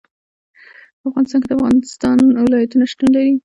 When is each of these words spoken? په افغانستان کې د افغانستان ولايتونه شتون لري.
په 0.99 1.05
افغانستان 1.09 1.39
کې 1.41 1.47
د 1.49 1.53
افغانستان 1.57 2.17
ولايتونه 2.45 2.83
شتون 2.91 3.09
لري. 3.15 3.33